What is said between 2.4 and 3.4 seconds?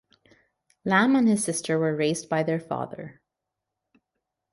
their father.